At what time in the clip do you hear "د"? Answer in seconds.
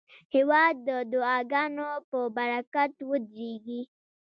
0.87-0.89